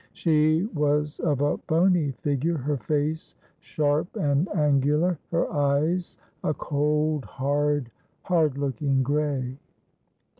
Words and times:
She 0.13 0.65
was 0.73 1.19
of 1.19 1.41
a 1.41 1.57
bony 1.57 2.09
figure, 2.09 2.57
her 2.57 2.77
face 2.77 3.35
sharp 3.59 4.15
and 4.17 4.49
angular, 4.55 5.19
her 5.29 5.47
eyes 5.53 6.17
a 6.43 6.55
cold 6.55 7.23
hard 7.23 7.91
hard 8.23 8.57
looking 8.57 9.03
gray. 9.03 9.59